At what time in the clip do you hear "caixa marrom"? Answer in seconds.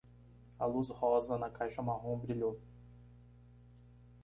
1.51-2.17